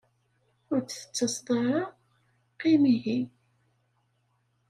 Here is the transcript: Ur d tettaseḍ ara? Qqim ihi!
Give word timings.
Ur 0.71 0.79
d 0.81 0.87
tettaseḍ 0.89 1.47
ara? 1.59 1.81
Qqim 2.53 2.83
ihi! 2.95 3.19